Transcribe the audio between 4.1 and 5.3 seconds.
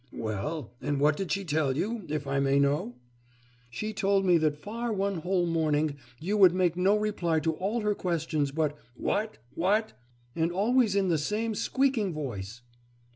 me that for one